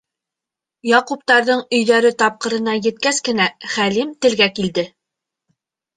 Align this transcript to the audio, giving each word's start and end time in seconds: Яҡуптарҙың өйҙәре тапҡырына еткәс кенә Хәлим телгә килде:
Яҡуптарҙың 0.91 1.61
өйҙәре 1.79 2.11
тапҡырына 2.23 2.75
еткәс 2.87 3.23
кенә 3.29 3.47
Хәлим 3.75 4.19
телгә 4.27 4.49
килде: 4.61 4.87